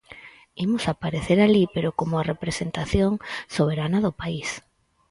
[0.65, 3.11] Imos aparecer alí pero como a representación
[3.55, 4.49] soberana do país.